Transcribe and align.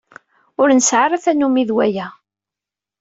Ur 0.61 0.69
nesɛi 0.71 0.99
ara 1.05 1.23
tanumi 1.23 1.63
d 1.69 1.71
waya. 1.75 2.07